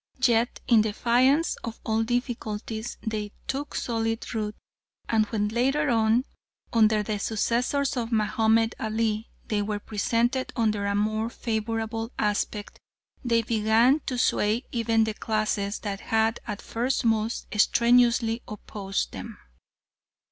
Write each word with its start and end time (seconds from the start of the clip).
Yet, 0.23 0.61
in 0.67 0.81
defiance 0.81 1.57
of 1.63 1.79
all 1.83 2.01
difficulties, 2.01 2.97
they 3.05 3.33
took 3.47 3.75
solid 3.75 4.33
root, 4.33 4.55
and 5.07 5.27
when 5.27 5.49
later 5.49 5.91
on, 5.91 6.25
under 6.73 7.03
the 7.03 7.19
successors 7.19 7.95
of 7.95 8.11
Mahomed 8.11 8.73
Ali, 8.79 9.29
they 9.49 9.61
were 9.61 9.77
presented 9.77 10.53
under 10.55 10.87
a 10.87 10.95
more 10.95 11.29
favourable 11.29 12.11
aspect, 12.17 12.79
they 13.23 13.43
began 13.43 13.99
to 14.07 14.17
sway 14.17 14.65
even 14.71 15.03
the 15.03 15.13
classes 15.13 15.77
that 15.81 15.99
had 15.99 16.39
at 16.47 16.63
first 16.63 17.05
most 17.05 17.45
strenuously 17.55 18.41
opposed 18.47 19.11
them. 19.11 19.37